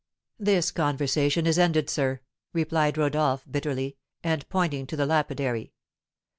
[0.39, 2.21] "This conversation is ended, sir,"
[2.53, 5.73] replied Rodolph, bitterly, and pointing to the lapidary.